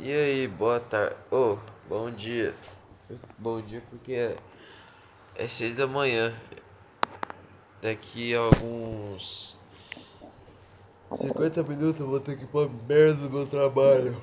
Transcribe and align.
E 0.00 0.12
aí, 0.12 0.46
boa 0.46 0.78
tarde. 0.78 1.16
Ô, 1.28 1.54
oh, 1.54 1.58
bom 1.88 2.08
dia. 2.08 2.54
Bom 3.36 3.60
dia 3.60 3.82
porque 3.90 4.12
é, 4.12 4.36
é 5.34 5.48
seis 5.48 5.74
da 5.74 5.88
manhã. 5.88 6.32
Daqui 7.82 8.32
a 8.32 8.38
alguns 8.38 9.56
50 11.14 11.64
minutos 11.64 12.00
eu 12.00 12.06
vou 12.06 12.20
ter 12.20 12.38
que 12.38 12.44
ir 12.44 12.46
pra 12.46 12.68
merda 12.68 13.14
do 13.14 13.28
meu 13.28 13.44
trabalho. 13.48 14.16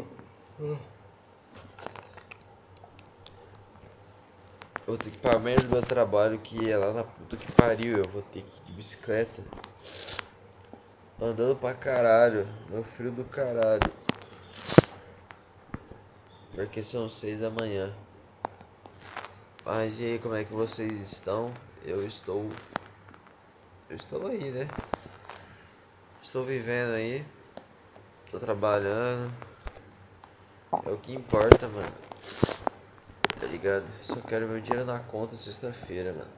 Vou 4.87 4.97
ter 4.97 5.09
que 5.09 5.17
ir 5.17 5.19
pra 5.19 5.37
merda 5.37 5.63
do 5.63 5.71
meu 5.71 5.83
trabalho 5.83 6.39
que 6.39 6.71
é 6.71 6.77
lá 6.77 6.93
na 6.93 7.03
puta 7.03 7.35
que 7.35 7.51
pariu. 7.51 7.97
Eu 7.97 8.07
vou 8.07 8.21
ter 8.21 8.43
que 8.43 8.61
ir 8.61 8.65
de 8.67 8.71
bicicleta. 8.71 9.43
Andando 11.21 11.57
pra 11.57 11.73
caralho. 11.73 12.47
No 12.69 12.81
frio 12.81 13.11
do 13.11 13.25
caralho. 13.25 14.04
Porque 16.55 16.81
são 16.81 17.09
seis 17.09 17.41
da 17.41 17.49
manhã. 17.49 17.93
Mas 19.65 19.99
e 19.99 20.05
aí, 20.05 20.19
como 20.19 20.35
é 20.35 20.45
que 20.45 20.53
vocês 20.53 21.01
estão? 21.01 21.53
Eu 21.85 22.05
estou. 22.05 22.49
Eu 23.89 23.95
estou 23.97 24.25
aí, 24.27 24.51
né? 24.51 24.69
Estou 26.21 26.45
vivendo 26.45 26.93
aí. 26.93 27.25
Estou 28.25 28.39
trabalhando. 28.39 29.33
É 30.85 30.89
o 30.91 30.97
que 30.97 31.13
importa, 31.13 31.67
mano. 31.67 31.93
Tá 33.39 33.47
ligado? 33.47 33.85
Só 34.01 34.21
quero 34.21 34.47
meu 34.47 34.61
dinheiro 34.61 34.85
na 34.85 34.99
conta 34.99 35.35
sexta-feira, 35.35 36.13
mano. 36.13 36.31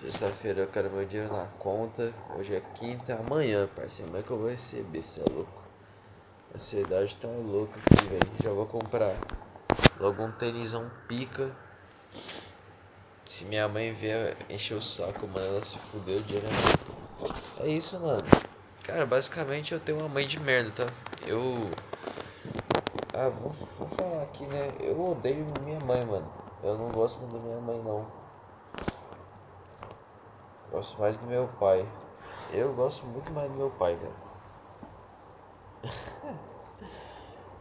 Sexta-feira 0.00 0.60
eu 0.60 0.68
quero 0.68 0.88
meu 0.90 1.04
dinheiro 1.04 1.32
na 1.32 1.46
conta. 1.46 2.14
Hoje 2.38 2.54
é 2.54 2.60
quinta, 2.74 3.16
amanhã, 3.16 3.68
parceiro. 3.74 4.08
Amanhã 4.10 4.24
que 4.24 4.30
eu 4.30 4.38
vou 4.38 4.48
receber, 4.48 5.02
cê 5.02 5.20
é 5.20 5.24
louco. 5.24 5.67
A 6.52 6.56
ansiedade 6.56 7.16
tá 7.16 7.28
louca 7.28 7.78
aqui, 7.78 8.06
velho. 8.08 8.28
Já 8.42 8.50
vou 8.50 8.66
comprar 8.66 9.14
logo 10.00 10.22
um 10.22 10.32
tênisão 10.32 10.90
pica. 11.06 11.54
Se 13.24 13.44
minha 13.44 13.68
mãe 13.68 13.92
vier 13.92 14.34
encher 14.48 14.74
o 14.74 14.82
saco, 14.82 15.26
mano, 15.26 15.46
ela 15.46 15.62
se 15.62 15.78
fudeu 15.90 16.22
direto. 16.22 16.88
É 17.60 17.68
isso, 17.68 18.00
mano. 18.00 18.24
Cara, 18.84 19.04
basicamente 19.04 19.74
eu 19.74 19.80
tenho 19.80 19.98
uma 19.98 20.08
mãe 20.08 20.26
de 20.26 20.40
merda, 20.40 20.70
tá? 20.70 20.92
Eu. 21.26 21.70
Ah, 23.12 23.28
vou, 23.28 23.50
vou 23.78 23.88
falar 23.90 24.22
aqui, 24.22 24.46
né? 24.46 24.72
Eu 24.80 25.10
odeio 25.10 25.44
minha 25.62 25.78
mãe, 25.80 26.04
mano. 26.06 26.32
Eu 26.62 26.78
não 26.78 26.90
gosto 26.90 27.18
muito 27.20 27.34
da 27.34 27.38
minha 27.40 27.60
mãe, 27.60 27.78
não. 27.82 28.06
Gosto 30.70 30.98
mais 30.98 31.18
do 31.18 31.26
meu 31.26 31.48
pai. 31.60 31.86
Eu 32.50 32.72
gosto 32.72 33.04
muito 33.04 33.30
mais 33.32 33.50
do 33.50 33.56
meu 33.58 33.70
pai, 33.70 33.96
cara. 33.96 34.27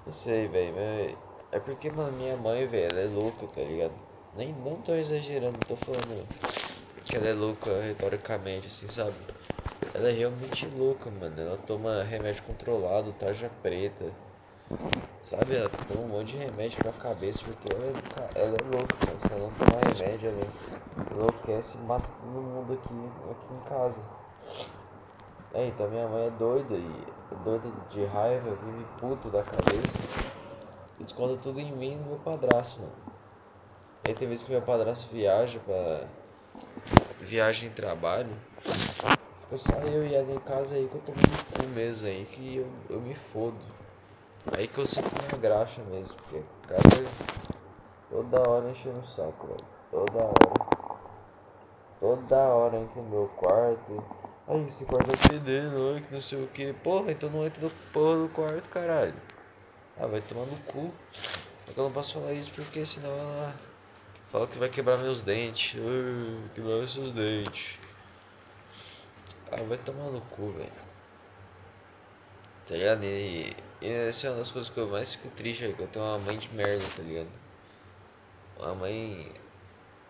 Não 0.08 0.12
sei, 0.14 0.48
velho. 0.48 1.18
É 1.52 1.60
porque, 1.60 1.90
mano, 1.90 2.14
minha 2.14 2.38
mãe, 2.38 2.66
velho, 2.66 2.86
ela 2.86 3.00
é 3.02 3.14
louca, 3.14 3.46
tá 3.48 3.62
ligado? 3.62 3.92
Nem 4.38 4.54
não 4.54 4.78
tô 4.82 4.96
exagerando, 4.96 5.58
tô 5.68 5.76
falando 5.76 6.26
que 7.04 7.18
ela 7.18 7.28
é 7.28 7.34
louca 7.34 7.82
retoricamente, 7.82 8.68
assim, 8.68 8.88
sabe? 8.88 9.18
Ela 9.94 10.08
é 10.08 10.14
realmente 10.14 10.66
louca, 10.68 11.10
mano. 11.10 11.38
Ela 11.38 11.58
toma 11.58 12.04
remédio 12.04 12.42
controlado, 12.44 13.12
tarja 13.20 13.52
preta. 13.62 14.06
Sabe? 15.24 15.58
Ela 15.58 15.70
toma 15.90 16.02
um 16.02 16.08
monte 16.08 16.32
de 16.32 16.38
remédio 16.38 16.82
pra 16.82 16.94
cabeça 16.94 17.44
porque 17.44 17.68
ela 17.74 17.86
é, 17.86 18.42
ela 18.42 18.56
é 18.56 18.64
louca, 18.64 18.96
mano. 19.06 19.20
Se 19.20 19.34
ela 19.34 19.42
não 19.42 19.52
tomar 19.56 19.82
remédio, 19.82 20.30
ela 20.30 20.48
enlouquece 21.12 21.78
e 21.78 21.82
mata 21.82 22.08
todo 22.22 22.42
mundo 22.42 22.72
aqui, 22.72 22.94
aqui 23.30 23.54
em 23.54 23.70
casa. 23.70 24.02
É, 25.54 25.68
então 25.68 25.90
minha 25.90 26.08
mãe 26.08 26.28
é 26.28 26.30
doida 26.32 26.76
e 26.76 27.06
doida 27.44 27.70
de 27.90 28.06
raiva, 28.06 28.56
vive 28.64 28.86
puto 29.00 29.30
da 29.30 29.44
cabeça. 29.44 30.00
E 31.00 31.04
desconta 31.04 31.38
tudo 31.42 31.60
em 31.60 31.72
mim 31.72 31.94
e 31.94 31.96
no 31.96 32.06
meu 32.06 32.20
padrasto, 32.20 32.82
mano. 32.82 32.94
Aí 34.06 34.14
tem 34.14 34.28
vezes 34.28 34.44
que 34.44 34.52
meu 34.52 34.62
padrasto 34.62 35.08
viaja 35.12 35.60
pra. 35.60 36.08
viagem 37.20 37.70
em 37.70 37.74
trabalho. 37.74 38.32
Fica 38.62 39.58
só 39.58 39.76
eu 39.80 40.06
e 40.06 40.14
ela 40.14 40.32
em 40.32 40.40
casa 40.40 40.76
aí 40.76 40.88
que 40.88 40.96
eu 40.96 41.02
tô 41.02 41.12
no 41.12 41.66
cu 41.66 41.74
mesmo 41.74 42.08
aí, 42.08 42.26
que 42.26 42.58
eu, 42.58 42.68
eu 42.90 43.02
me 43.02 43.16
fodo. 43.16 43.58
Aí 44.56 44.68
que 44.68 44.78
eu 44.78 44.86
sinto 44.86 45.10
minha 45.26 45.42
graxa 45.42 45.82
mesmo, 45.84 46.14
porque 46.16 46.44
cara 46.68 46.82
toda 48.10 48.50
hora 48.50 48.70
enchendo 48.70 49.00
o 49.00 49.08
saco, 49.08 49.48
velho. 49.48 49.66
Toda 49.92 50.20
hora. 50.20 50.68
Toda 52.00 52.38
hora 52.38 52.78
entra 52.78 53.02
no 53.02 53.10
meu 53.10 53.28
quarto. 53.36 54.04
Aí 54.48 54.66
esse 54.68 54.86
quarto 54.86 55.12
é 55.12 55.16
fedendo, 55.18 56.02
que 56.08 56.14
não 56.14 56.22
sei 56.22 56.42
o 56.42 56.48
que. 56.48 56.72
Porra, 56.74 57.12
então 57.12 57.30
não 57.30 57.46
entra 57.46 57.62
no 57.62 57.70
porra 57.92 58.18
do 58.20 58.30
quarto, 58.30 58.70
caralho. 58.70 59.14
Ah, 60.00 60.08
vai 60.08 60.22
tomar 60.22 60.46
no 60.46 60.58
cu. 60.60 60.94
Só 61.66 61.74
que 61.74 61.80
eu 61.80 61.84
não 61.84 61.92
posso 61.92 62.14
falar 62.14 62.34
isso 62.34 62.52
porque 62.52 62.86
senão 62.86 63.10
ela 63.12 63.54
fala 64.32 64.48
que 64.48 64.58
vai 64.58 64.70
quebrar 64.70 64.98
meus 65.00 65.22
dentes. 65.22 65.74
Uh, 65.80 66.50
quebrar 66.56 66.88
seus 66.88 67.12
dentes. 67.12 67.78
Ah, 69.52 69.64
vai 69.64 69.78
tomar 69.78 70.10
no 70.12 70.22
cu, 70.22 70.52
velho. 70.52 70.72
Tá 72.68 72.76
ligado? 72.76 73.04
E, 73.04 73.54
e 73.82 73.88
essa 73.90 74.28
é 74.28 74.30
uma 74.30 74.40
das 74.40 74.52
coisas 74.52 74.70
que 74.70 74.78
eu 74.80 74.88
mais 74.88 75.14
fico 75.16 75.30
triste 75.30 75.66
é 75.66 75.74
que 75.74 75.82
eu 75.82 75.88
tenho 75.88 76.06
uma 76.06 76.20
mãe 76.20 76.38
de 76.38 76.54
merda, 76.56 76.86
tá 76.96 77.02
ligado? 77.04 77.30
Uma 78.60 78.76
mãe 78.76 79.32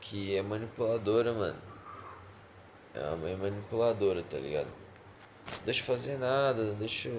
que 0.01 0.35
é 0.35 0.41
manipuladora, 0.41 1.33
mano. 1.33 1.76
É 2.97 3.07
uma 3.09 3.17
mãe 3.17 3.35
manipuladora, 3.35 4.23
tá 4.23 4.37
ligado? 4.37 4.65
Não 4.65 5.65
deixa 5.65 5.83
fazer 5.83 6.17
nada, 6.17 6.63
não 6.63 6.73
deixa. 6.75 7.09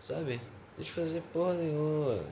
Sabe? 0.00 0.40
Deixa 0.76 0.90
eu 0.90 1.04
fazer 1.04 1.22
porra 1.32 1.54
nenhuma. 1.54 2.24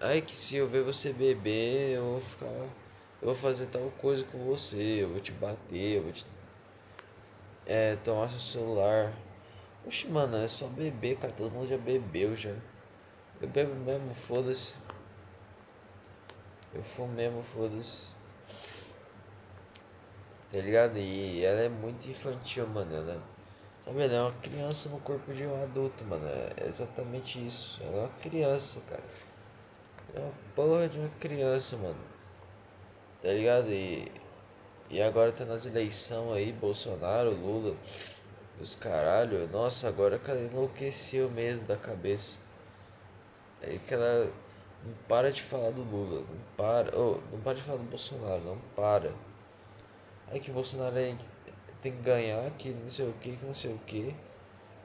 Ai 0.00 0.22
que 0.22 0.34
se 0.34 0.56
eu 0.56 0.66
ver 0.66 0.82
você 0.82 1.12
beber, 1.12 1.96
eu 1.96 2.12
vou 2.12 2.20
ficar. 2.22 2.46
Eu 2.46 2.72
vou 3.20 3.34
fazer 3.34 3.66
tal 3.66 3.90
coisa 4.00 4.24
com 4.24 4.38
você, 4.46 5.02
eu 5.02 5.10
vou 5.10 5.20
te 5.20 5.32
bater, 5.32 5.98
eu 5.98 6.02
vou 6.02 6.12
te. 6.12 6.26
É, 7.66 7.96
tomar 7.96 8.30
seu 8.30 8.38
celular. 8.38 9.12
Oxe, 9.86 10.08
mano, 10.08 10.38
é 10.38 10.46
só 10.46 10.66
beber, 10.66 11.18
cara. 11.18 11.32
Todo 11.34 11.52
mundo 11.52 11.68
já 11.68 11.76
bebeu 11.76 12.34
já. 12.34 12.54
Eu 13.42 13.48
bebo 13.48 13.74
mesmo, 13.74 14.14
foda-se. 14.14 14.76
Eu 16.72 16.82
fumo 16.82 17.12
mesmo, 17.12 17.42
foda-se. 17.42 18.14
Tá 20.50 20.58
ligado? 20.58 20.98
E 20.98 21.44
ela 21.44 21.60
é 21.60 21.68
muito 21.68 22.08
infantil, 22.08 22.66
mano. 22.66 22.94
Ela 22.94 23.22
Sabe, 23.82 24.02
ela 24.02 24.14
é 24.14 24.20
uma 24.20 24.32
criança 24.42 24.88
no 24.90 25.00
corpo 25.00 25.32
de 25.32 25.46
um 25.46 25.62
adulto, 25.62 26.04
mano. 26.04 26.26
É 26.56 26.66
exatamente 26.66 27.44
isso. 27.44 27.82
Ela 27.82 27.96
é 27.96 28.00
uma 28.00 28.08
criança, 28.20 28.80
cara. 28.88 29.02
É 30.14 30.20
uma 30.20 30.32
porra 30.54 30.88
de 30.88 30.98
uma 30.98 31.08
criança, 31.18 31.76
mano. 31.76 31.98
Tá 33.22 33.28
ligado? 33.32 33.70
E, 33.70 34.10
e 34.90 35.00
agora 35.00 35.32
tá 35.32 35.44
nas 35.44 35.64
eleições 35.66 36.36
aí, 36.36 36.52
Bolsonaro, 36.52 37.30
Lula, 37.30 37.74
os 38.60 38.76
caralho. 38.76 39.48
Nossa, 39.48 39.88
agora 39.88 40.20
ela 40.26 40.40
enlouqueceu 40.42 41.30
mesmo 41.30 41.66
da 41.66 41.76
cabeça. 41.76 42.38
É 43.62 43.78
que 43.78 43.94
ela 43.94 44.30
não 44.84 44.94
para 45.08 45.32
de 45.32 45.42
falar 45.42 45.70
do 45.70 45.82
Lula, 45.82 46.20
não 46.20 46.38
para, 46.56 46.98
oh, 46.98 47.18
não 47.32 47.40
para 47.40 47.54
de 47.54 47.62
falar 47.62 47.78
do 47.78 47.84
Bolsonaro, 47.84 48.42
não 48.42 48.58
para. 48.76 49.12
Aí 50.30 50.38
que 50.38 50.50
Bolsonaro 50.50 50.96
é 50.96 51.16
tem 51.82 51.92
que 51.92 52.02
ganhar, 52.02 52.50
que 52.52 52.70
não 52.70 52.90
sei 52.90 53.08
o 53.08 53.12
que, 53.14 53.36
que 53.36 53.44
não 53.44 53.54
sei 53.54 53.72
o 53.72 53.78
que, 53.78 54.14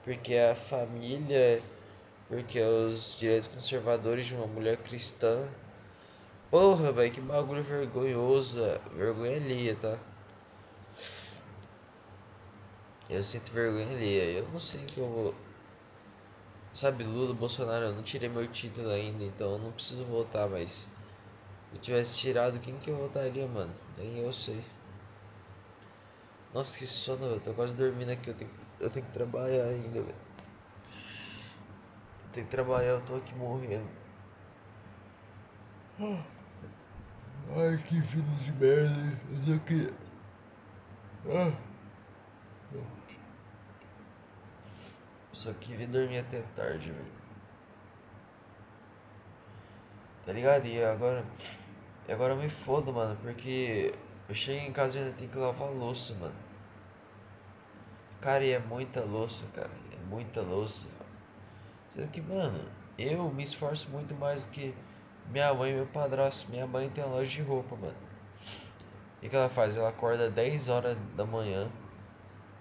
porque 0.03 0.35
a 0.35 0.55
família, 0.55 1.61
porque 2.27 2.59
os 2.61 3.15
direitos 3.17 3.47
conservadores 3.47 4.25
de 4.25 4.35
uma 4.35 4.47
mulher 4.47 4.77
cristã. 4.77 5.47
Porra, 6.49 6.91
velho, 6.91 7.11
que 7.13 7.21
bagulho 7.21 7.63
vergonhoso, 7.63 8.59
vergonha 8.95 9.37
ali, 9.37 9.75
tá? 9.75 9.99
Eu 13.09 13.23
sinto 13.23 13.51
vergonha 13.51 13.87
ali, 13.87 14.37
eu 14.37 14.47
não 14.49 14.59
sei 14.59 14.83
que 14.85 14.99
eu 14.99 15.07
vou. 15.07 15.35
Sabe, 16.73 17.03
Lula, 17.03 17.33
Bolsonaro, 17.33 17.85
eu 17.85 17.93
não 17.93 18.03
tirei 18.03 18.29
meu 18.29 18.47
título 18.47 18.89
ainda, 18.89 19.23
então 19.23 19.53
eu 19.53 19.59
não 19.59 19.71
preciso 19.71 20.03
votar, 20.05 20.49
mas 20.49 20.71
se 20.71 20.87
eu 21.73 21.79
tivesse 21.81 22.17
tirado, 22.19 22.59
quem 22.59 22.77
que 22.79 22.89
eu 22.89 22.97
votaria, 22.97 23.47
mano? 23.47 23.73
Nem 23.97 24.19
eu 24.19 24.33
sei. 24.33 24.63
Nossa, 26.55 26.77
que 26.77 26.85
sono, 26.87 27.25
eu 27.25 27.39
tô 27.41 27.53
quase 27.53 27.75
dormindo 27.75 28.11
aqui. 28.11 28.29
Eu 28.29 28.33
tenho, 28.33 28.49
eu 28.79 28.89
tenho 28.89 29.05
que 29.05 29.11
trabalhar 29.11 29.65
ainda, 29.65 30.01
velho. 30.01 30.15
Eu 32.23 32.31
tenho 32.31 32.45
que 32.45 32.51
trabalhar, 32.51 32.91
eu 32.91 33.01
tô 33.01 33.17
aqui 33.17 33.35
morrendo. 33.35 33.89
Ai, 35.99 37.77
que 37.85 38.01
filho 38.01 38.23
de 38.41 38.53
merda. 38.53 39.19
Eu 39.29 39.53
só 39.53 39.65
queria. 39.65 39.93
Ah. 41.27 41.51
Eu 42.73 42.85
só 45.33 45.51
queria 45.55 45.87
dormir 45.87 46.19
até 46.19 46.41
tarde, 46.55 46.89
velho. 46.89 47.11
Tá 50.25 50.31
ligado? 50.31 50.65
E 50.67 50.81
agora. 50.81 51.25
E 52.07 52.13
agora 52.13 52.33
eu 52.33 52.37
me 52.37 52.49
fodo, 52.49 52.93
mano, 52.93 53.17
porque 53.21 53.93
eu 54.29 54.35
chego 54.35 54.65
em 54.65 54.71
casa 54.71 54.97
e 54.97 55.01
ainda 55.01 55.17
tenho 55.17 55.29
que 55.29 55.37
lavar 55.37 55.69
louça, 55.69 56.13
mano. 56.15 56.44
Cara, 58.21 58.43
e 58.43 58.51
é 58.51 58.59
muita 58.59 59.01
louça, 59.01 59.45
cara. 59.53 59.71
É 59.93 60.09
muita 60.09 60.41
louça. 60.41 60.87
Sendo 61.93 62.07
que, 62.09 62.21
mano, 62.21 62.59
eu 62.97 63.29
me 63.29 63.43
esforço 63.43 63.89
muito 63.89 64.15
mais 64.15 64.45
do 64.45 64.51
que 64.51 64.73
minha 65.29 65.53
mãe 65.53 65.71
e 65.71 65.75
meu 65.75 65.87
padrasto. 65.87 66.49
Minha 66.51 66.67
mãe 66.67 66.89
tem 66.89 67.03
uma 67.03 67.15
loja 67.15 67.31
de 67.31 67.41
roupa, 67.41 67.75
mano. 67.75 67.95
O 69.23 69.29
que 69.29 69.35
ela 69.35 69.49
faz? 69.49 69.75
Ela 69.75 69.89
acorda 69.89 70.29
10 70.29 70.69
horas 70.69 70.97
da 71.15 71.25
manhã, 71.25 71.71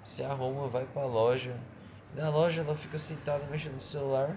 se 0.05 0.23
arruma, 0.23 0.69
vai 0.69 0.87
pra 0.87 1.05
loja. 1.05 1.55
Na 2.15 2.31
loja 2.31 2.63
ela 2.63 2.75
fica 2.75 2.99
sentada 2.99 3.45
mexendo 3.51 3.75
no 3.75 3.81
celular. 3.81 4.37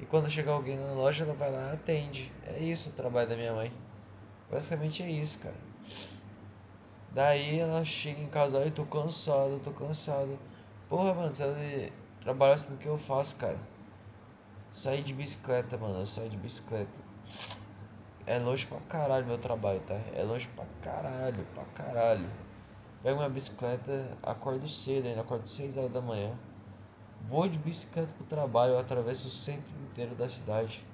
E 0.00 0.06
quando 0.06 0.30
chegar 0.30 0.52
alguém 0.52 0.76
na 0.76 0.92
loja, 0.92 1.24
ela 1.24 1.34
vai 1.34 1.50
lá 1.50 1.70
e 1.70 1.74
atende. 1.74 2.32
É 2.46 2.58
isso 2.58 2.88
o 2.88 2.92
trabalho 2.92 3.28
da 3.28 3.36
minha 3.36 3.52
mãe. 3.52 3.72
Basicamente 4.50 5.02
é 5.02 5.10
isso, 5.10 5.38
cara. 5.38 5.69
Daí 7.12 7.58
ela 7.58 7.84
chega 7.84 8.20
em 8.20 8.28
casa, 8.28 8.58
ai, 8.60 8.70
tô 8.70 8.86
cansado, 8.86 9.60
tô 9.64 9.72
cansado. 9.72 10.38
Porra, 10.88 11.12
mano, 11.12 11.34
você 11.34 11.92
trabalha 12.20 12.54
assim 12.54 12.70
do 12.70 12.78
que 12.78 12.86
eu 12.86 12.96
faço, 12.96 13.36
cara. 13.36 13.58
Sair 14.72 15.02
de 15.02 15.12
bicicleta, 15.12 15.76
mano, 15.76 16.00
eu 16.00 16.06
saio 16.06 16.30
de 16.30 16.36
bicicleta. 16.36 16.90
É 18.26 18.38
longe 18.38 18.64
pra 18.64 18.78
caralho 18.88 19.26
meu 19.26 19.38
trabalho, 19.38 19.80
tá? 19.80 19.98
É 20.14 20.22
longe 20.22 20.46
pra 20.48 20.64
caralho, 20.82 21.44
pra 21.52 21.64
caralho. 21.74 22.28
Pego 23.02 23.16
minha 23.16 23.28
bicicleta, 23.28 24.16
acordo 24.22 24.68
cedo, 24.68 25.08
ainda 25.08 25.22
acordo 25.22 25.48
6 25.48 25.76
horas 25.76 25.90
da 25.90 26.00
manhã. 26.00 26.32
Vou 27.22 27.48
de 27.48 27.58
bicicleta 27.58 28.12
pro 28.16 28.26
trabalho, 28.26 28.78
atravesso 28.78 29.26
o 29.26 29.32
centro 29.32 29.72
inteiro 29.82 30.14
da 30.14 30.28
cidade. 30.28 30.84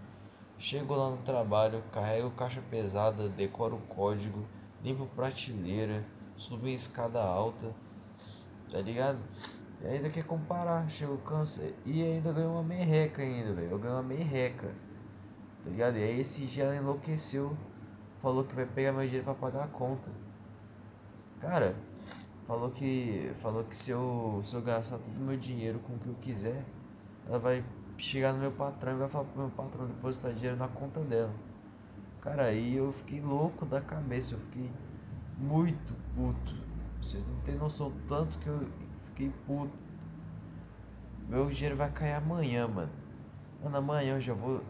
Chego 0.58 0.94
lá 0.94 1.10
no 1.10 1.18
trabalho, 1.18 1.82
carrego 1.92 2.30
caixa 2.30 2.62
pesada, 2.70 3.28
decoro 3.28 3.76
o 3.76 3.94
código, 3.94 4.46
limpo 4.86 5.04
prateleira, 5.16 6.04
subo 6.36 6.68
em 6.68 6.74
escada 6.74 7.20
alta, 7.20 7.74
tá 8.70 8.80
ligado? 8.80 9.18
E 9.82 9.86
ainda 9.88 10.08
quer 10.08 10.24
comparar, 10.24 10.88
chego 10.88 11.18
cansado 11.18 11.74
e 11.84 12.04
ainda 12.04 12.32
ganho 12.32 12.52
uma 12.52 12.62
merreca 12.62 13.20
ainda, 13.20 13.52
velho. 13.52 13.72
Eu 13.72 13.78
ganho 13.80 13.94
uma 13.94 14.02
merreca, 14.04 14.68
tá 15.64 15.70
ligado? 15.70 15.98
E 15.98 16.04
aí 16.04 16.20
esse 16.20 16.46
dia 16.46 16.64
ela 16.64 16.76
enlouqueceu, 16.76 17.56
falou 18.22 18.44
que 18.44 18.54
vai 18.54 18.64
pegar 18.64 18.92
meu 18.92 19.02
dinheiro 19.02 19.24
pra 19.24 19.34
pagar 19.34 19.64
a 19.64 19.68
conta. 19.68 20.08
Cara, 21.40 21.74
falou 22.46 22.70
que 22.70 23.32
falou 23.38 23.64
que 23.64 23.74
se 23.74 23.90
eu, 23.90 24.40
se 24.44 24.54
eu 24.54 24.62
gastar 24.62 24.98
todo 24.98 25.16
o 25.16 25.20
meu 25.20 25.36
dinheiro 25.36 25.80
com 25.80 25.94
o 25.94 25.98
que 25.98 26.08
eu 26.08 26.14
quiser, 26.20 26.64
ela 27.26 27.40
vai 27.40 27.64
chegar 27.98 28.32
no 28.32 28.38
meu 28.38 28.52
patrão 28.52 28.94
e 28.94 28.98
vai 28.98 29.08
falar 29.08 29.24
pro 29.24 29.40
meu 29.40 29.50
patrão 29.50 29.86
depositar 29.88 30.32
dinheiro 30.32 30.56
na 30.56 30.68
conta 30.68 31.00
dela. 31.00 31.34
Cara, 32.26 32.46
aí 32.46 32.74
eu 32.74 32.92
fiquei 32.92 33.20
louco 33.20 33.64
da 33.64 33.80
cabeça, 33.80 34.34
eu 34.34 34.40
fiquei 34.40 34.68
muito 35.38 35.94
puto. 36.12 36.56
Vocês 37.00 37.24
não 37.24 37.36
têm 37.42 37.54
noção 37.54 37.92
tanto 38.08 38.36
que 38.40 38.48
eu 38.48 38.68
fiquei 39.04 39.30
puto. 39.46 39.72
Meu 41.28 41.48
dinheiro 41.48 41.76
vai 41.76 41.88
cair 41.88 42.14
amanhã, 42.14 42.66
mano. 42.66 42.90
Mano, 43.62 43.76
amanhã 43.76 44.14
eu 44.14 44.20
já 44.20 44.34
vou 44.34 44.60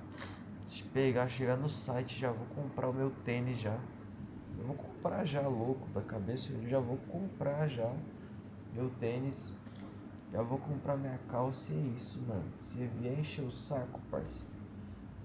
pegar, 0.92 1.30
chegar 1.30 1.56
no 1.56 1.70
site, 1.70 2.20
já 2.20 2.30
vou 2.30 2.46
comprar 2.48 2.90
o 2.90 2.92
meu 2.92 3.10
tênis 3.24 3.58
já. 3.58 3.80
Eu 4.58 4.66
vou 4.66 4.76
comprar 4.76 5.24
já, 5.24 5.48
louco 5.48 5.88
da 5.94 6.02
cabeça, 6.02 6.52
eu 6.52 6.68
já 6.68 6.78
vou 6.78 6.98
comprar 7.10 7.68
já 7.68 7.90
meu 8.74 8.90
tênis. 9.00 9.50
Já 10.30 10.42
vou 10.42 10.58
comprar 10.58 10.98
minha 10.98 11.18
calça 11.30 11.72
e 11.72 11.78
é 11.78 11.96
isso, 11.96 12.20
mano. 12.28 12.44
Se 12.60 12.86
vier 12.86 13.18
encher 13.18 13.46
o 13.46 13.50
saco, 13.50 13.98
parceiro, 14.10 14.52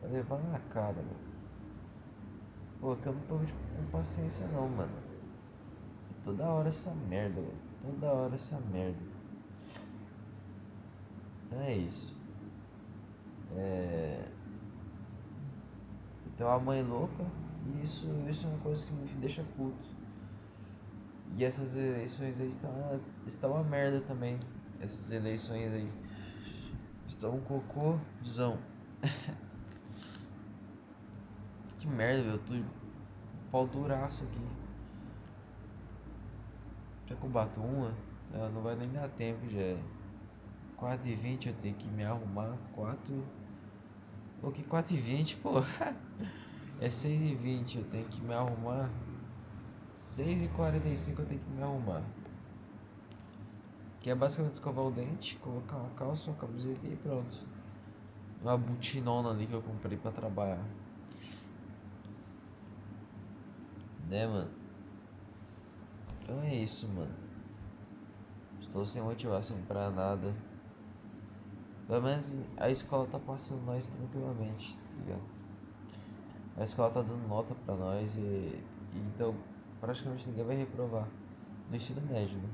vai 0.02 0.12
levar 0.12 0.40
na 0.44 0.60
cara, 0.60 0.96
mano. 0.96 1.41
Pô, 2.82 2.96
que 2.96 3.08
eu 3.08 3.14
não 3.14 3.22
tô 3.22 3.38
com 3.38 3.92
paciência 3.92 4.48
não, 4.48 4.68
mano. 4.68 4.92
Toda 6.26 6.44
hora 6.44 6.70
essa 6.70 6.92
merda, 7.08 7.40
velho. 7.40 7.54
Toda 7.84 8.08
hora 8.08 8.36
essa 8.36 8.60
merda. 8.74 9.00
Então 11.46 11.62
é 11.62 11.76
isso. 11.76 12.16
É... 13.56 14.28
Então 16.26 16.50
a 16.50 16.60
mãe 16.60 16.82
louca, 16.82 17.24
e 17.68 17.86
isso, 17.86 18.08
isso 18.28 18.48
é 18.48 18.50
uma 18.50 18.60
coisa 18.60 18.88
que 18.88 18.94
me 18.94 19.08
deixa 19.20 19.44
puto. 19.56 19.88
E 21.38 21.46
essas 21.46 21.78
eleições 21.78 22.42
aí 22.42 22.48
estão, 22.48 23.00
estão 23.28 23.52
uma 23.52 23.64
merda 23.64 24.02
também 24.02 24.40
essas 24.82 25.12
eleições 25.12 25.72
aí. 25.72 25.90
Estão 27.08 27.36
um 27.36 27.42
cocôzão. 27.42 28.58
que 31.82 31.88
merda, 31.88 32.22
velho. 32.22 32.40
Tô 32.40 32.54
pau 33.52 33.68
duraço 33.68 34.24
aqui. 34.24 34.40
Já 37.08 37.16
que 37.16 37.24
eu 37.24 37.30
bato 37.30 37.60
uma, 37.60 37.94
não, 38.32 38.52
não 38.52 38.62
vai 38.62 38.76
nem 38.76 38.90
dar 38.90 39.10
tempo 39.10 39.50
já. 39.50 39.60
É 39.60 39.78
4 40.78 41.08
e 41.08 41.16
20 41.16 41.50
eu 41.50 41.56
tenho 41.56 41.76
que 41.76 41.88
me 41.90 42.04
arrumar. 42.04 42.56
4. 42.74 43.24
O 44.44 44.52
que 44.52 44.64
4 44.64 44.94
e 44.94 44.98
20, 44.98 45.38
pô? 45.38 45.64
é 46.80 46.90
6 46.90 47.22
e 47.22 47.36
20 47.36 47.80
eu 47.80 47.84
tenho 47.86 48.06
que 48.06 48.22
me 48.22 48.34
arrumar. 48.34 48.90
6 49.98 50.44
e 50.44 50.48
45 50.50 51.22
eu 51.22 51.26
tenho 51.26 51.42
que 51.42 51.50
me 51.50 51.64
arrumar. 51.64 52.04
Que 54.02 54.10
é 54.10 54.16
basicamente 54.16 54.56
escovar 54.56 54.86
o 54.86 54.92
dente, 54.92 55.36
colocar 55.38 55.78
uma 55.78 55.90
calça, 55.92 56.30
uma 56.32 56.38
camiseta 56.38 56.88
e 56.88 56.96
pronto. 56.96 57.38
Uma 58.42 58.58
butinona 58.58 59.30
ali 59.30 59.46
que 59.46 59.54
eu 59.54 59.62
comprei 59.62 59.98
pra 59.98 60.12
trabalhar. 60.12 60.64
Né, 64.12 64.28
mano? 64.28 64.52
Então 66.24 66.42
é 66.42 66.56
isso, 66.56 66.88
mano. 66.88 67.14
Estou 68.62 68.86
sem 68.86 69.02
motivação 69.02 69.58
pra 69.68 69.90
nada. 69.92 70.34
Pelo 71.88 72.02
menos 72.02 72.40
a 72.58 72.72
escola 72.72 73.06
tá 73.08 73.20
passando 73.20 73.62
nós 73.68 73.88
tranquilamente, 73.88 74.76
tá 74.76 74.84
ligado? 74.98 75.22
A 76.58 76.64
escola 76.64 76.90
tá 76.92 77.02
dando 77.02 77.28
nota 77.28 77.54
pra 77.66 77.76
nós 77.76 78.16
e, 78.16 78.22
e 78.22 78.64
então 79.14 79.36
praticamente 79.82 80.30
ninguém 80.30 80.46
vai 80.46 80.56
reprovar 80.56 81.08
no 81.70 81.76
ensino 81.76 82.02
médio, 82.04 82.38
né? 82.38 82.50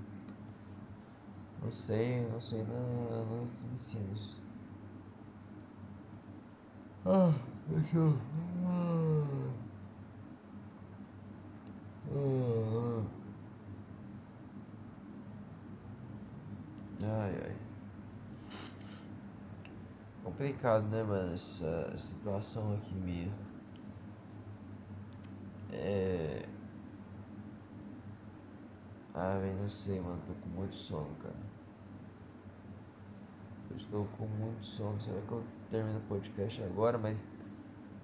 Não 1.62 1.72
sei, 1.72 2.22
não 2.32 2.42
sei 2.42 2.64
na, 2.64 3.24
nos 3.26 3.64
ensinos. 3.66 4.38
Ah, 7.06 7.32
deixa 7.68 7.98
eu. 7.98 8.14
Ah, 8.66 9.54
ah, 12.14 13.02
ai, 17.04 17.36
ai. 17.46 17.56
Complicado, 20.24 20.84
né, 20.90 21.04
mano? 21.04 21.34
Essa 21.34 21.98
situação 21.98 22.74
aqui 22.74 22.94
minha. 22.96 23.32
É. 25.72 26.44
Ah, 29.14 29.38
velho, 29.40 29.56
não 29.56 29.70
sei, 29.70 30.00
mano. 30.00 30.22
Tô 30.28 30.34
com 30.34 30.50
muito 30.50 30.76
sono, 30.76 31.16
cara. 31.24 31.36
Eu 33.70 33.78
estou 33.78 34.06
com 34.18 34.26
muito 34.26 34.66
sono. 34.66 35.00
Será 35.00 35.22
que 35.22 35.32
eu 35.32 35.44
termino 35.70 35.98
o 35.98 36.02
podcast 36.04 36.62
agora? 36.64 36.98
Mas, 36.98 37.18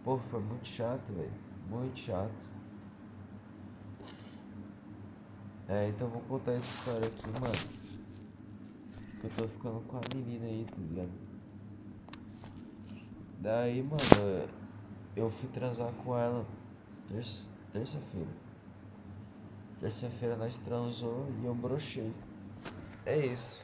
pô, 0.03 0.17
foi 0.17 0.39
muito 0.39 0.67
chato, 0.67 1.03
velho. 1.13 1.32
Muito 1.70 2.00
chato. 2.00 2.32
É, 5.67 5.88
então 5.88 6.08
vou 6.10 6.22
contar 6.22 6.53
essa 6.53 6.67
história 6.67 7.08
aqui, 7.08 7.41
mano. 7.41 7.83
Eu 9.24 9.30
tô 9.38 9.48
ficando 9.48 9.80
com 9.88 9.98
a 9.98 10.01
menina 10.15 10.46
aí, 10.46 10.65
tá 10.65 10.75
ligado? 10.82 11.10
Daí, 13.39 13.82
mano, 13.82 14.50
eu 15.15 15.30
fui 15.30 15.48
transar 15.50 15.92
com 16.03 16.18
ela 16.18 16.46
terça-feira. 17.72 18.27
Terça-feira 19.80 20.36
nós 20.36 20.58
transou 20.58 21.25
e 21.42 21.46
eu 21.46 21.56
brochei. 21.56 22.12
É 23.06 23.18
isso. 23.18 23.63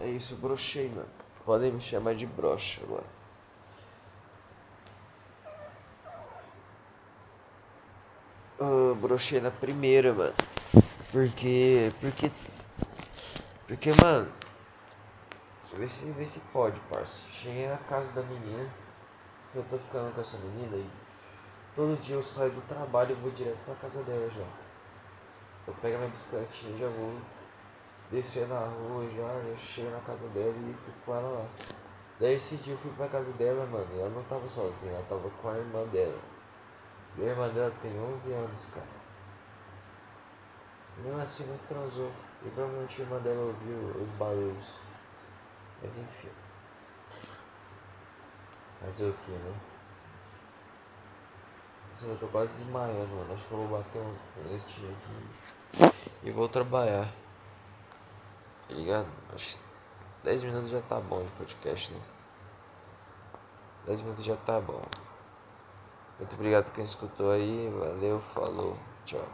É 0.00 0.08
isso, 0.08 0.36
brochei, 0.36 0.88
mano. 0.88 1.08
Podem 1.44 1.72
me 1.72 1.80
chamar 1.80 2.14
de 2.14 2.26
brocha 2.26 2.80
agora. 2.82 3.06
Eu 8.58 8.94
brochei 8.96 9.40
na 9.40 9.50
primeira, 9.50 10.12
mano. 10.12 10.34
Porque. 11.12 11.90
Porque. 12.00 12.30
Porque, 13.72 13.90
mano. 14.02 14.30
Vê 15.78 15.88
se, 15.88 16.10
vê 16.10 16.26
se 16.26 16.40
pode, 16.52 16.78
parça. 16.90 17.22
Cheguei 17.32 17.66
na 17.66 17.78
casa 17.78 18.12
da 18.12 18.20
menina. 18.20 18.68
Que 19.50 19.56
eu 19.56 19.64
tô 19.70 19.78
ficando 19.78 20.14
com 20.14 20.20
essa 20.20 20.36
menina 20.36 20.76
aí. 20.76 20.90
Todo 21.74 21.98
dia 22.02 22.16
eu 22.16 22.22
saio 22.22 22.50
do 22.50 22.60
trabalho 22.68 23.12
e 23.12 23.14
vou 23.14 23.30
direto 23.30 23.56
pra 23.64 23.74
casa 23.76 24.02
dela 24.02 24.28
já. 24.28 24.44
Eu 25.66 25.72
pego 25.80 25.96
minha 25.96 26.10
bicicletinha, 26.10 26.76
já 26.76 26.88
vou 26.88 27.18
descer 28.10 28.46
na 28.46 28.58
rua, 28.58 29.08
já, 29.16 29.50
já 29.50 29.56
chego 29.56 29.90
na 29.90 30.00
casa 30.00 30.28
dela 30.28 30.54
e 30.54 30.76
fico 30.84 30.98
com 31.06 31.14
ela 31.14 31.28
lá. 31.30 31.46
Daí 32.20 32.34
esse 32.34 32.56
dia 32.56 32.74
eu 32.74 32.78
fui 32.78 32.90
pra 32.90 33.08
casa 33.08 33.32
dela, 33.32 33.64
mano, 33.64 33.88
e 33.94 34.00
ela 34.00 34.10
não 34.10 34.22
tava 34.24 34.46
sozinha, 34.50 34.92
ela 34.92 35.06
tava 35.08 35.30
com 35.30 35.48
a 35.48 35.56
irmã 35.56 35.86
dela. 35.86 36.20
E 37.16 37.22
a 37.22 37.26
irmã 37.26 37.48
dela 37.48 37.72
tem 37.80 37.98
11 37.98 38.34
anos, 38.34 38.66
cara. 38.66 38.86
E 40.98 41.00
mesmo 41.00 41.22
assim 41.22 41.46
nós 41.46 41.62
transou. 41.62 42.12
E 42.44 42.50
provavelmente 42.50 43.00
a 43.00 43.04
irmã 43.04 43.18
dela 43.20 43.42
ouviu 43.42 44.02
os 44.02 44.10
barulhos. 44.16 44.72
Mas 45.82 45.96
enfim. 45.96 46.30
Fazer 48.80 49.10
o 49.10 49.12
que, 49.12 49.30
né? 49.30 49.54
Nossa, 51.90 52.06
eu 52.06 52.18
tô 52.18 52.26
quase 52.28 52.52
desmaiando, 52.52 53.14
mano. 53.14 53.34
Acho 53.34 53.44
que 53.46 53.52
eu 53.52 53.58
vou 53.58 53.78
bater 53.78 54.00
um 54.00 54.48
leitinho 54.48 54.90
aqui 54.90 55.42
e 56.22 56.30
vou 56.30 56.48
trabalhar. 56.48 57.12
Tá 58.68 58.74
ligado? 58.74 59.08
Acho 59.34 59.58
que 59.58 59.64
10 60.24 60.44
minutos 60.44 60.70
já 60.70 60.80
tá 60.82 61.00
bom 61.00 61.24
de 61.24 61.30
podcast, 61.32 61.92
né? 61.92 62.00
10 63.86 64.02
minutos 64.02 64.24
já 64.24 64.36
tá 64.36 64.60
bom. 64.60 64.82
Muito 66.18 66.34
obrigado 66.34 66.72
quem 66.72 66.84
escutou 66.84 67.30
aí. 67.30 67.70
Valeu, 67.70 68.20
falou, 68.20 68.78
tchau. 69.04 69.26